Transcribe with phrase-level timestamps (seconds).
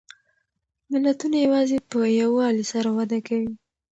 [0.91, 3.51] ملتونه یوازې په یووالي سره وده کوي.